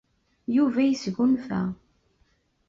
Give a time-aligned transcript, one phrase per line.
[0.55, 1.61] Yuba yesgunfa.